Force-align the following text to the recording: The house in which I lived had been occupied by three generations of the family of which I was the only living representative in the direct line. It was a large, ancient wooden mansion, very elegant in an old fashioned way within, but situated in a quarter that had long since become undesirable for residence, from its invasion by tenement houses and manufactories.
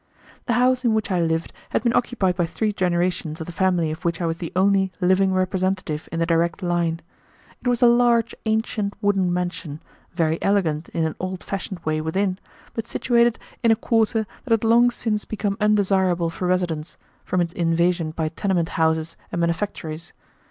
The 0.47 0.53
house 0.53 0.83
in 0.83 0.95
which 0.95 1.11
I 1.11 1.21
lived 1.21 1.53
had 1.69 1.83
been 1.83 1.95
occupied 1.95 2.35
by 2.35 2.47
three 2.47 2.73
generations 2.73 3.39
of 3.39 3.45
the 3.45 3.53
family 3.53 3.91
of 3.91 4.03
which 4.03 4.19
I 4.19 4.25
was 4.25 4.39
the 4.39 4.51
only 4.55 4.91
living 4.99 5.31
representative 5.31 6.09
in 6.11 6.17
the 6.17 6.25
direct 6.25 6.63
line. 6.63 7.01
It 7.61 7.67
was 7.67 7.83
a 7.83 7.85
large, 7.85 8.33
ancient 8.47 8.95
wooden 8.99 9.31
mansion, 9.31 9.79
very 10.11 10.41
elegant 10.41 10.89
in 10.89 11.05
an 11.05 11.13
old 11.19 11.43
fashioned 11.43 11.81
way 11.85 12.01
within, 12.01 12.39
but 12.73 12.87
situated 12.87 13.37
in 13.61 13.69
a 13.69 13.75
quarter 13.75 14.25
that 14.45 14.51
had 14.51 14.63
long 14.63 14.89
since 14.89 15.23
become 15.23 15.55
undesirable 15.61 16.31
for 16.31 16.47
residence, 16.47 16.97
from 17.23 17.39
its 17.39 17.53
invasion 17.53 18.09
by 18.09 18.29
tenement 18.29 18.69
houses 18.69 19.15
and 19.31 19.39
manufactories. 19.39 20.13